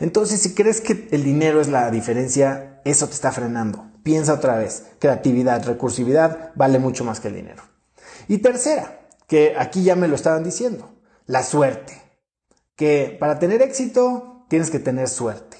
Entonces, 0.00 0.40
si 0.40 0.54
crees 0.54 0.80
que 0.80 1.08
el 1.12 1.22
dinero 1.22 1.60
es 1.60 1.68
la 1.68 1.90
diferencia, 1.90 2.80
eso 2.84 3.06
te 3.06 3.14
está 3.14 3.30
frenando. 3.30 3.86
Piensa 4.02 4.34
otra 4.34 4.56
vez, 4.56 4.86
creatividad, 4.98 5.64
recursividad 5.64 6.52
vale 6.54 6.78
mucho 6.78 7.04
más 7.04 7.20
que 7.20 7.28
el 7.28 7.34
dinero. 7.34 7.62
Y 8.26 8.38
tercera, 8.38 9.00
que 9.26 9.54
aquí 9.58 9.84
ya 9.84 9.96
me 9.96 10.08
lo 10.08 10.14
estaban 10.14 10.42
diciendo, 10.42 10.90
la 11.26 11.42
suerte. 11.42 12.00
Que 12.74 13.16
para 13.20 13.38
tener 13.38 13.60
éxito 13.60 14.46
tienes 14.48 14.70
que 14.70 14.78
tener 14.78 15.08
suerte. 15.08 15.58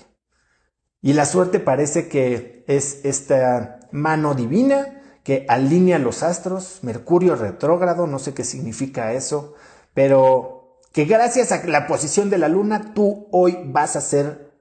Y 1.03 1.13
la 1.13 1.27
suerte 1.27 1.61
parece 1.61 2.09
que 2.09 2.65
es 2.67 3.01
esta 3.05 3.81
mano 3.93 4.35
divina 4.35 5.03
que 5.23 5.45
alinea 5.49 5.99
los 5.99 6.23
astros, 6.23 6.81
Mercurio 6.83 7.37
retrógrado, 7.37 8.07
no 8.07 8.19
sé 8.19 8.35
qué 8.35 8.45
significa 8.45 9.13
eso, 9.13 9.55
pero 9.95 10.60
que 10.93 11.05
gracias 11.05 11.53
a 11.53 11.65
la 11.67 11.87
posición 11.87 12.31
de 12.31 12.39
la 12.39 12.49
luna 12.49 12.93
tú 12.95 13.29
hoy 13.31 13.59
vas 13.67 13.97
a 13.97 14.01
ser, 14.01 14.53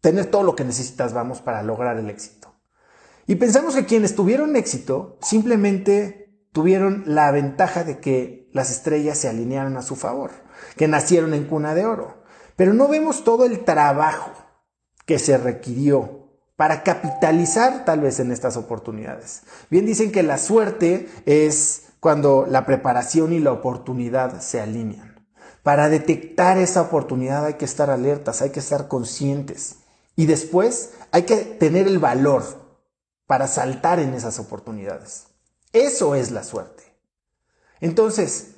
tener 0.00 0.26
todo 0.26 0.42
lo 0.42 0.54
que 0.54 0.64
necesitas, 0.64 1.12
vamos, 1.14 1.40
para 1.40 1.62
lograr 1.62 1.96
el 1.96 2.10
éxito. 2.10 2.54
Y 3.26 3.36
pensamos 3.36 3.74
que 3.74 3.86
quienes 3.86 4.14
tuvieron 4.14 4.54
éxito 4.56 5.18
simplemente 5.22 6.46
tuvieron 6.52 7.02
la 7.06 7.30
ventaja 7.30 7.84
de 7.84 7.98
que 7.98 8.50
las 8.52 8.70
estrellas 8.70 9.18
se 9.18 9.28
alinearon 9.28 9.76
a 9.76 9.82
su 9.82 9.96
favor, 9.96 10.30
que 10.76 10.88
nacieron 10.88 11.34
en 11.34 11.44
cuna 11.44 11.74
de 11.74 11.86
oro. 11.86 12.22
Pero 12.56 12.74
no 12.74 12.86
vemos 12.86 13.24
todo 13.24 13.46
el 13.46 13.64
trabajo 13.64 14.30
que 15.06 15.18
se 15.18 15.38
requirió 15.38 16.28
para 16.56 16.82
capitalizar 16.82 17.84
tal 17.84 18.00
vez 18.00 18.20
en 18.20 18.30
estas 18.30 18.56
oportunidades. 18.56 19.42
Bien 19.70 19.86
dicen 19.86 20.12
que 20.12 20.22
la 20.22 20.38
suerte 20.38 21.08
es 21.26 21.83
cuando 22.04 22.44
la 22.46 22.66
preparación 22.66 23.32
y 23.32 23.38
la 23.38 23.50
oportunidad 23.50 24.42
se 24.42 24.60
alinean. 24.60 25.26
Para 25.62 25.88
detectar 25.88 26.58
esa 26.58 26.82
oportunidad 26.82 27.46
hay 27.46 27.54
que 27.54 27.64
estar 27.64 27.88
alertas, 27.88 28.42
hay 28.42 28.50
que 28.50 28.60
estar 28.60 28.88
conscientes 28.88 29.76
y 30.14 30.26
después 30.26 30.92
hay 31.12 31.22
que 31.22 31.36
tener 31.36 31.86
el 31.86 31.98
valor 31.98 32.44
para 33.26 33.46
saltar 33.46 34.00
en 34.00 34.12
esas 34.12 34.38
oportunidades. 34.38 35.28
Eso 35.72 36.14
es 36.14 36.30
la 36.30 36.44
suerte. 36.44 36.82
Entonces, 37.80 38.56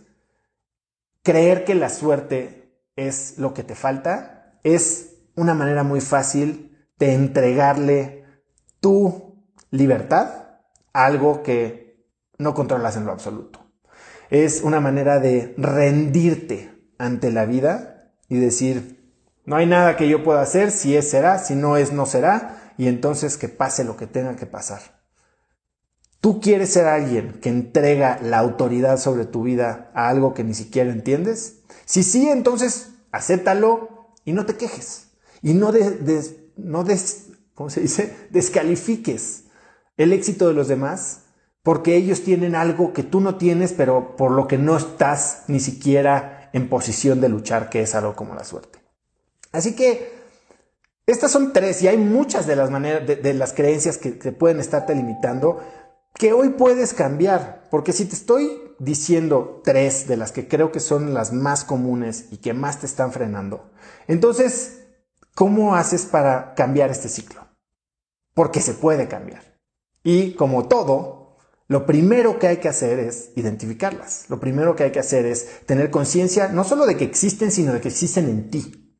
creer 1.22 1.64
que 1.64 1.76
la 1.76 1.88
suerte 1.88 2.76
es 2.96 3.38
lo 3.38 3.54
que 3.54 3.62
te 3.62 3.76
falta 3.76 4.58
es 4.64 5.18
una 5.36 5.54
manera 5.54 5.84
muy 5.84 6.00
fácil 6.00 6.76
de 6.98 7.14
entregarle 7.14 8.24
tu 8.80 9.36
libertad 9.70 10.48
a 10.92 11.06
algo 11.06 11.44
que 11.44 11.85
no 12.38 12.54
controlas 12.54 12.96
en 12.96 13.06
lo 13.06 13.12
absoluto. 13.12 13.66
Es 14.30 14.62
una 14.62 14.80
manera 14.80 15.18
de 15.20 15.54
rendirte 15.56 16.72
ante 16.98 17.30
la 17.30 17.44
vida 17.44 18.12
y 18.28 18.36
decir, 18.36 19.12
no 19.44 19.56
hay 19.56 19.66
nada 19.66 19.96
que 19.96 20.08
yo 20.08 20.24
pueda 20.24 20.42
hacer, 20.42 20.70
si 20.70 20.96
es 20.96 21.08
será, 21.08 21.38
si 21.38 21.54
no 21.54 21.76
es 21.76 21.92
no 21.92 22.06
será, 22.06 22.72
y 22.76 22.88
entonces 22.88 23.36
que 23.36 23.48
pase 23.48 23.84
lo 23.84 23.96
que 23.96 24.06
tenga 24.06 24.36
que 24.36 24.46
pasar. 24.46 24.80
¿Tú 26.20 26.40
quieres 26.40 26.72
ser 26.72 26.86
alguien 26.86 27.38
que 27.40 27.48
entrega 27.48 28.18
la 28.20 28.38
autoridad 28.38 28.98
sobre 28.98 29.26
tu 29.26 29.42
vida 29.42 29.90
a 29.94 30.08
algo 30.08 30.34
que 30.34 30.42
ni 30.42 30.54
siquiera 30.54 30.90
entiendes? 30.90 31.60
Si 31.84 32.02
sí, 32.02 32.28
entonces 32.28 32.90
acéptalo 33.12 34.14
y 34.24 34.32
no 34.32 34.44
te 34.44 34.56
quejes 34.56 35.12
y 35.42 35.54
no, 35.54 35.72
no 36.56 36.84
¿cómo 37.54 37.70
se 37.70 37.80
dice? 37.80 38.28
descalifiques 38.30 39.44
el 39.96 40.12
éxito 40.12 40.48
de 40.48 40.54
los 40.54 40.66
demás 40.66 41.25
porque 41.66 41.96
ellos 41.96 42.22
tienen 42.22 42.54
algo 42.54 42.94
que 42.94 43.02
tú 43.02 43.20
no 43.20 43.34
tienes, 43.34 43.74
pero 43.74 44.14
por 44.16 44.30
lo 44.30 44.46
que 44.46 44.56
no 44.56 44.76
estás 44.76 45.42
ni 45.48 45.60
siquiera 45.60 46.48
en 46.54 46.70
posición 46.70 47.20
de 47.20 47.28
luchar, 47.28 47.68
que 47.68 47.82
es 47.82 47.94
algo 47.94 48.16
como 48.16 48.34
la 48.34 48.44
suerte. 48.44 48.78
Así 49.52 49.74
que 49.74 50.14
estas 51.04 51.30
son 51.30 51.52
tres 51.52 51.82
y 51.82 51.88
hay 51.88 51.98
muchas 51.98 52.46
de 52.46 52.56
las 52.56 52.70
maneras, 52.70 53.06
de, 53.06 53.34
las 53.34 53.52
creencias 53.52 53.98
que, 53.98 54.18
que 54.18 54.32
pueden 54.32 54.60
estarte 54.60 54.94
limitando 54.94 55.60
que 56.14 56.32
hoy 56.32 56.50
puedes 56.50 56.94
cambiar, 56.94 57.64
porque 57.70 57.92
si 57.92 58.06
te 58.06 58.14
estoy 58.14 58.62
diciendo 58.78 59.60
tres 59.62 60.08
de 60.08 60.16
las 60.16 60.32
que 60.32 60.48
creo 60.48 60.72
que 60.72 60.80
son 60.80 61.12
las 61.12 61.34
más 61.34 61.64
comunes 61.64 62.28
y 62.30 62.38
que 62.38 62.54
más 62.54 62.80
te 62.80 62.86
están 62.86 63.12
frenando, 63.12 63.70
entonces 64.08 64.86
¿Cómo 65.36 65.76
haces 65.76 66.06
para 66.06 66.54
cambiar 66.54 66.90
este 66.90 67.10
ciclo? 67.10 67.46
Porque 68.32 68.62
se 68.62 68.72
puede 68.72 69.06
cambiar. 69.06 69.42
Y 70.02 70.32
como 70.32 70.66
todo, 70.66 71.15
lo 71.68 71.84
primero 71.84 72.38
que 72.38 72.46
hay 72.46 72.56
que 72.58 72.68
hacer 72.68 73.00
es 73.00 73.32
identificarlas. 73.34 74.26
Lo 74.28 74.38
primero 74.38 74.76
que 74.76 74.84
hay 74.84 74.92
que 74.92 75.00
hacer 75.00 75.26
es 75.26 75.66
tener 75.66 75.90
conciencia 75.90 76.48
no 76.48 76.62
solo 76.62 76.86
de 76.86 76.96
que 76.96 77.04
existen, 77.04 77.50
sino 77.50 77.72
de 77.72 77.80
que 77.80 77.88
existen 77.88 78.28
en 78.28 78.50
ti. 78.50 78.94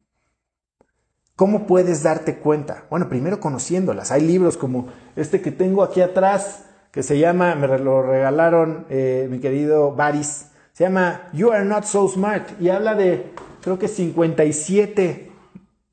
¿Cómo 1.37 1.67
puedes 1.67 2.03
darte 2.03 2.39
cuenta? 2.39 2.87
Bueno, 2.91 3.09
primero 3.09 3.41
conociéndolas. 3.41 4.11
Hay 4.11 4.23
libros 4.23 4.57
como 4.57 4.89
este 5.15 5.43
que 5.43 5.53
tengo 5.53 5.83
aquí 5.83 6.01
atrás, 6.01 6.65
que 6.91 7.03
se 7.03 7.19
llama, 7.19 7.55
me 7.55 7.69
lo 7.79 8.03
regalaron 8.03 8.87
eh, 8.89 9.29
mi 9.31 9.39
querido 9.39 9.95
Baris, 9.95 10.47
se 10.73 10.85
llama 10.85 11.29
You 11.35 11.53
Are 11.53 11.65
Not 11.65 11.85
So 11.85 12.09
Smart 12.09 12.61
y 12.61 12.71
habla 12.71 12.95
de, 12.95 13.33
creo 13.61 13.79
que 13.79 13.87
57 13.87 15.31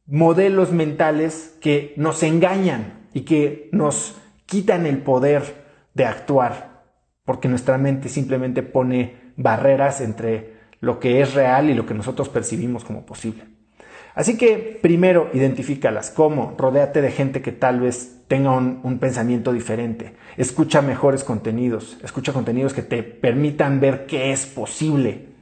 modelos 0.07 0.71
mentales 0.71 1.53
que 1.61 1.93
nos 1.97 2.23
engañan 2.23 3.09
y 3.13 3.21
que 3.21 3.69
nos 3.71 4.15
quitan 4.45 4.85
el 4.85 5.03
poder 5.03 5.62
de 5.93 6.05
actuar, 6.05 6.83
porque 7.25 7.47
nuestra 7.47 7.77
mente 7.77 8.09
simplemente 8.09 8.63
pone 8.63 9.33
barreras 9.35 10.01
entre 10.01 10.53
lo 10.79 10.99
que 10.99 11.21
es 11.21 11.33
real 11.33 11.69
y 11.69 11.73
lo 11.73 11.85
que 11.85 11.93
nosotros 11.93 12.29
percibimos 12.29 12.83
como 12.83 13.05
posible. 13.05 13.45
Así 14.15 14.37
que 14.37 14.79
primero 14.81 15.29
identifícalas. 15.33 16.11
¿Cómo? 16.11 16.53
Rodéate 16.57 17.01
de 17.01 17.11
gente 17.11 17.41
que 17.41 17.51
tal 17.51 17.79
vez 17.79 18.21
tenga 18.27 18.51
un, 18.51 18.79
un, 18.83 18.99
pensamiento 18.99 19.51
diferente. 19.51 20.13
Escucha 20.37 20.81
mejores 20.83 21.23
contenidos. 21.23 21.97
Escucha 22.03 22.31
contenidos 22.31 22.73
que 22.73 22.83
te 22.83 23.01
permitan 23.01 23.79
ver 23.79 24.05
qué 24.05 24.31
es 24.31 24.45
posible 24.45 25.33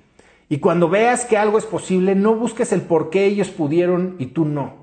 y 0.52 0.58
cuando 0.58 0.90
veas 0.90 1.24
que 1.24 1.38
algo 1.38 1.58
es 1.58 1.66
posible, 1.66 2.14
no 2.14 2.36
busques 2.36 2.74
el 2.74 2.82
por 2.82 3.10
qué 3.10 3.24
ellos 3.26 3.48
pudieron 3.48 4.18
y 4.20 4.26
tú 4.26 4.44
no. 4.44 4.81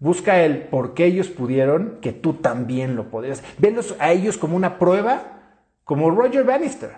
Busca 0.00 0.44
el 0.44 0.62
por 0.62 0.94
qué 0.94 1.06
ellos 1.06 1.28
pudieron, 1.28 1.98
que 2.00 2.12
tú 2.12 2.34
también 2.34 2.94
lo 2.94 3.10
podrías. 3.10 3.42
Velos 3.58 3.96
a 3.98 4.12
ellos 4.12 4.38
como 4.38 4.56
una 4.56 4.78
prueba, 4.78 5.56
como 5.84 6.10
Roger 6.10 6.44
Bannister. 6.44 6.92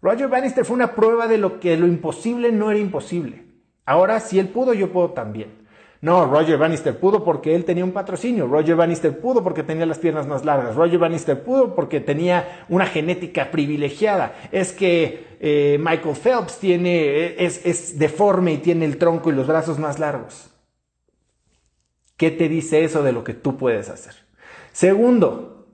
Roger 0.00 0.28
Bannister 0.28 0.64
fue 0.64 0.76
una 0.76 0.94
prueba 0.94 1.26
de 1.26 1.38
lo 1.38 1.58
que 1.58 1.76
lo 1.76 1.86
imposible 1.86 2.52
no 2.52 2.70
era 2.70 2.78
imposible. 2.78 3.42
Ahora, 3.86 4.20
si 4.20 4.38
él 4.38 4.48
pudo, 4.48 4.72
yo 4.72 4.92
puedo 4.92 5.10
también. 5.10 5.64
No, 6.00 6.26
Roger 6.26 6.58
Bannister 6.58 6.98
pudo 6.98 7.24
porque 7.24 7.54
él 7.54 7.64
tenía 7.64 7.82
un 7.82 7.92
patrocinio. 7.92 8.46
Roger 8.46 8.76
Bannister 8.76 9.18
pudo 9.18 9.42
porque 9.42 9.62
tenía 9.62 9.86
las 9.86 9.98
piernas 9.98 10.26
más 10.26 10.44
largas. 10.44 10.76
Roger 10.76 10.98
Bannister 10.98 11.42
pudo 11.42 11.74
porque 11.74 12.00
tenía 12.00 12.66
una 12.68 12.84
genética 12.84 13.50
privilegiada. 13.50 14.34
Es 14.52 14.72
que 14.72 15.38
eh, 15.40 15.78
Michael 15.80 16.14
Phelps 16.14 16.58
tiene, 16.58 17.42
es, 17.42 17.64
es 17.64 17.98
deforme 17.98 18.52
y 18.52 18.58
tiene 18.58 18.84
el 18.84 18.98
tronco 18.98 19.30
y 19.30 19.34
los 19.34 19.46
brazos 19.46 19.78
más 19.78 19.98
largos. 19.98 20.53
¿Qué 22.16 22.30
te 22.30 22.48
dice 22.48 22.84
eso 22.84 23.02
de 23.02 23.12
lo 23.12 23.24
que 23.24 23.34
tú 23.34 23.56
puedes 23.56 23.88
hacer? 23.88 24.14
Segundo, 24.72 25.66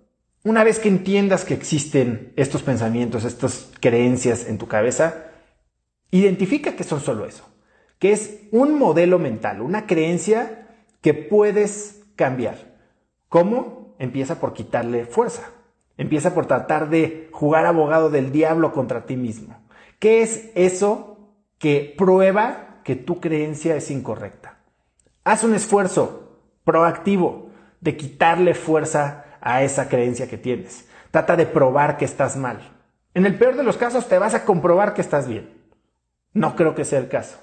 una 0.42 0.64
vez 0.64 0.78
que 0.78 0.88
entiendas 0.88 1.44
que 1.44 1.54
existen 1.54 2.32
estos 2.36 2.62
pensamientos, 2.62 3.24
estas 3.24 3.70
creencias 3.80 4.46
en 4.46 4.58
tu 4.58 4.68
cabeza, 4.68 5.26
identifica 6.10 6.76
que 6.76 6.84
son 6.84 7.00
solo 7.00 7.26
eso 7.26 7.50
que 8.00 8.12
es 8.12 8.40
un 8.50 8.78
modelo 8.78 9.20
mental, 9.20 9.60
una 9.60 9.86
creencia 9.86 10.66
que 11.02 11.14
puedes 11.14 12.02
cambiar. 12.16 12.56
¿Cómo? 13.28 13.94
Empieza 13.98 14.40
por 14.40 14.54
quitarle 14.54 15.04
fuerza. 15.04 15.52
Empieza 15.98 16.34
por 16.34 16.46
tratar 16.46 16.88
de 16.88 17.28
jugar 17.30 17.66
abogado 17.66 18.08
del 18.08 18.32
diablo 18.32 18.72
contra 18.72 19.04
ti 19.04 19.16
mismo. 19.16 19.62
¿Qué 19.98 20.22
es 20.22 20.50
eso 20.54 21.18
que 21.58 21.94
prueba 21.96 22.80
que 22.84 22.96
tu 22.96 23.20
creencia 23.20 23.76
es 23.76 23.90
incorrecta? 23.90 24.58
Haz 25.22 25.44
un 25.44 25.54
esfuerzo 25.54 26.29
proactivo 26.70 27.50
de 27.80 27.96
quitarle 27.96 28.54
fuerza 28.54 29.24
a 29.40 29.64
esa 29.64 29.88
creencia 29.88 30.28
que 30.28 30.38
tienes. 30.38 30.88
Trata 31.10 31.34
de 31.34 31.44
probar 31.44 31.96
que 31.96 32.04
estás 32.04 32.36
mal. 32.36 32.60
En 33.12 33.26
el 33.26 33.36
peor 33.36 33.56
de 33.56 33.64
los 33.64 33.76
casos 33.76 34.06
te 34.06 34.18
vas 34.18 34.34
a 34.34 34.44
comprobar 34.44 34.94
que 34.94 35.00
estás 35.00 35.26
bien. 35.26 35.50
No 36.32 36.54
creo 36.54 36.76
que 36.76 36.84
sea 36.84 37.00
el 37.00 37.08
caso. 37.08 37.38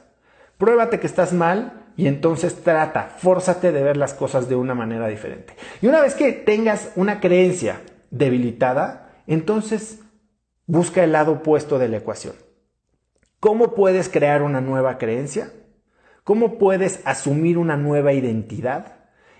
Pruébate 0.58 1.02
que 1.02 1.08
estás 1.08 1.34
mal 1.34 1.88
y 1.98 2.08
entonces 2.08 2.64
trata, 2.64 3.16
fórzate 3.18 3.74
de 3.74 3.84
ver 3.84 3.98
las 3.98 4.14
cosas 4.14 4.48
de 4.48 4.56
una 4.56 4.74
manera 4.74 5.10
diferente. 5.10 5.54
Y 5.82 5.88
una 5.88 6.00
vez 6.00 6.16
que 6.16 6.32
tengas 6.32 6.94
una 6.96 7.20
creencia 7.20 7.82
debilitada, 8.10 9.10
entonces 9.28 10.00
busca 10.68 11.04
el 11.04 11.12
lado 11.12 11.34
opuesto 11.34 11.80
de 11.80 11.90
la 11.90 11.98
ecuación. 11.98 12.36
¿Cómo 13.42 13.76
puedes 13.76 14.08
crear 14.08 14.42
una 14.42 14.62
nueva 14.62 14.98
creencia? 14.98 15.52
¿Cómo 16.24 16.58
puedes 16.58 17.06
asumir 17.06 17.58
una 17.58 17.76
nueva 17.76 18.14
identidad? 18.14 18.97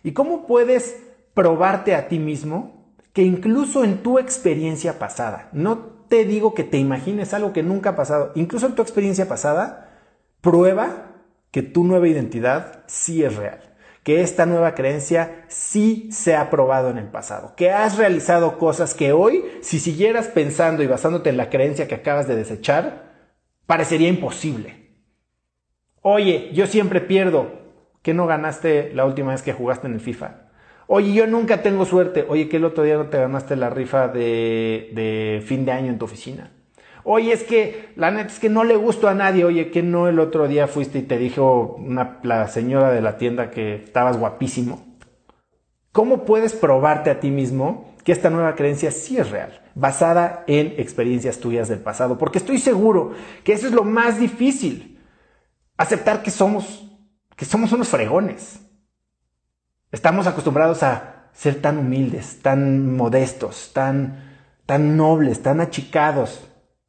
¿Y 0.08 0.14
cómo 0.14 0.48
puedes 0.48 1.04
probarte 1.34 1.94
a 1.94 2.08
ti 2.08 2.18
mismo 2.18 2.94
que 3.12 3.24
incluso 3.24 3.84
en 3.84 4.04
tu 4.04 4.20
experiencia 4.20 5.00
pasada, 5.00 5.50
no 5.52 5.80
te 6.08 6.24
digo 6.24 6.54
que 6.54 6.64
te 6.64 6.78
imagines 6.78 7.34
algo 7.34 7.52
que 7.52 7.62
nunca 7.62 7.90
ha 7.90 7.96
pasado, 7.98 8.32
incluso 8.36 8.68
en 8.68 8.76
tu 8.76 8.82
experiencia 8.82 9.28
pasada, 9.28 10.00
prueba 10.40 11.12
que 11.52 11.62
tu 11.62 11.84
nueva 11.84 12.08
identidad 12.08 12.86
sí 12.88 13.22
es 13.22 13.36
real, 13.36 13.60
que 14.04 14.22
esta 14.22 14.46
nueva 14.46 14.76
creencia 14.76 15.44
sí 15.50 16.08
se 16.14 16.38
ha 16.38 16.50
probado 16.50 16.90
en 16.90 17.00
el 17.00 17.10
pasado, 17.10 17.54
que 17.58 17.72
has 17.72 17.98
realizado 17.98 18.58
cosas 18.58 18.94
que 18.94 19.12
hoy, 19.12 19.44
si 19.60 19.78
siguieras 19.78 20.30
pensando 20.30 20.84
y 20.84 20.88
basándote 20.88 21.32
en 21.32 21.36
la 21.36 21.50
creencia 21.50 21.90
que 21.90 21.96
acabas 21.96 22.30
de 22.30 22.38
desechar, 22.38 23.12
parecería 23.66 24.08
imposible. 24.08 24.88
Oye, 26.02 26.50
yo 26.54 26.66
siempre 26.66 27.02
pierdo. 27.02 27.67
¿Qué 28.08 28.14
no 28.14 28.26
ganaste 28.26 28.94
la 28.94 29.04
última 29.04 29.34
vez 29.34 29.42
que 29.42 29.52
jugaste 29.52 29.86
en 29.86 29.96
el 29.96 30.00
FIFA? 30.00 30.36
Oye, 30.88 31.12
yo 31.12 31.28
nunca 31.28 31.62
tengo 31.62 31.84
suerte. 31.84 32.26
Oye, 32.30 32.48
que 32.48 32.56
el 32.56 32.64
otro 32.64 32.86
día 32.86 32.96
no 32.96 33.08
te 33.08 33.18
ganaste 33.18 33.58
la 33.58 33.70
rifa 33.70 34.08
de, 34.08 35.44
fin 35.46 35.66
de 35.66 35.74
año 35.74 35.92
en 35.92 36.00
tu 36.00 36.06
oficina. 36.06 36.50
Oye, 37.04 37.34
es 37.34 37.44
que 37.44 37.90
la 37.98 38.10
neta 38.10 38.30
es 38.30 38.40
que 38.40 38.48
no 38.48 38.64
le 38.64 38.78
gustó 38.78 39.10
a 39.10 39.14
nadie. 39.14 39.44
Oye, 39.44 39.72
que 39.72 39.84
no 39.84 40.08
el 40.08 40.22
otro 40.22 40.48
día 40.48 40.68
fuiste 40.68 41.00
y 41.00 41.02
te 41.02 41.18
dijo 41.18 41.76
una, 41.78 42.20
la 42.24 42.48
señora 42.48 42.94
de 42.94 43.02
la 43.02 43.18
tienda 43.18 43.52
que 43.52 43.76
estabas 43.76 44.18
guapísimo. 44.18 44.86
¿Cómo 45.92 46.24
puedes 46.24 46.54
probarte 46.54 47.10
a 47.10 47.20
ti 47.20 47.30
mismo 47.30 47.94
que 48.06 48.14
esta 48.14 48.30
nueva 48.30 48.56
creencia 48.56 48.92
sí 48.92 49.18
es 49.18 49.32
real, 49.32 49.64
basada 49.76 50.46
en 50.48 50.76
experiencias 50.78 51.40
tuyas 51.40 51.68
del 51.68 51.80
pasado? 51.80 52.18
Porque 52.18 52.38
estoy 52.38 52.60
seguro 52.60 53.12
que 53.44 53.52
eso 53.52 53.68
es 53.68 53.74
lo 53.74 53.84
más 53.84 54.18
difícil. 54.18 54.98
Aceptar 55.76 56.24
que 56.24 56.32
somos, 56.32 56.87
que 57.38 57.46
somos 57.46 57.72
unos 57.72 57.88
fregones. 57.88 58.60
Estamos 59.92 60.28
acostumbrados 60.28 60.84
a 60.84 61.30
ser 61.32 61.62
tan 61.62 61.78
humildes, 61.78 62.40
tan 62.42 62.94
modestos, 62.98 63.72
tan, 63.74 64.42
tan 64.66 64.98
nobles, 64.98 65.42
tan 65.44 65.62
achicados 65.62 66.46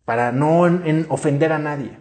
para 0.06 0.32
no 0.32 0.62
ofender 1.10 1.52
a 1.52 1.58
nadie. 1.58 1.98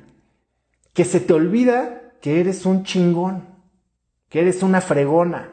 Que 0.94 1.04
se 1.04 1.20
te 1.20 1.34
olvida 1.34 2.14
que 2.22 2.40
eres 2.40 2.66
un 2.66 2.84
chingón, 2.84 3.46
que 4.30 4.40
eres 4.40 4.64
una 4.64 4.80
fregona 4.80 5.52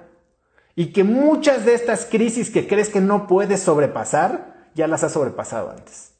y 0.76 0.92
que 0.92 1.02
muchas 1.02 1.64
de 1.64 1.74
estas 1.74 2.06
crisis 2.06 2.48
que 2.48 2.68
crees 2.68 2.88
que 2.90 3.00
no 3.00 3.26
puedes 3.26 3.60
sobrepasar, 3.60 4.70
ya 4.74 4.86
las 4.86 5.02
has 5.02 5.12
sobrepasado 5.12 5.70
antes. 5.70 6.13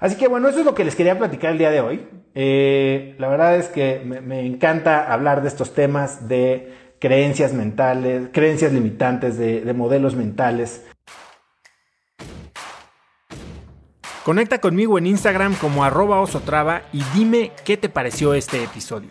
Así 0.00 0.16
que 0.16 0.28
bueno, 0.28 0.48
eso 0.48 0.60
es 0.60 0.64
lo 0.64 0.74
que 0.74 0.84
les 0.84 0.94
quería 0.94 1.18
platicar 1.18 1.52
el 1.52 1.58
día 1.58 1.70
de 1.70 1.80
hoy. 1.80 2.06
Eh, 2.34 3.14
la 3.18 3.28
verdad 3.28 3.56
es 3.56 3.68
que 3.68 4.02
me, 4.04 4.46
encanta 4.46 5.12
hablar 5.12 5.42
de 5.42 5.48
estos 5.48 5.74
temas 5.74 6.28
de 6.28 6.94
creencias 6.98 7.52
mentales, 7.52 8.28
creencias 8.32 8.72
limitantes, 8.72 9.38
de 9.38 9.72
modelos 9.72 10.14
mentales. 10.14 10.84
Conecta 14.26 14.58
conmigo 14.58 14.98
en 14.98 15.06
Instagram 15.06 15.54
como 15.54 15.84
arroba 15.84 16.20
osotrava 16.20 16.82
y 16.92 17.00
dime 17.14 17.52
qué 17.64 17.76
te 17.76 17.88
pareció 17.88 18.34
este 18.34 18.64
episodio. 18.64 19.10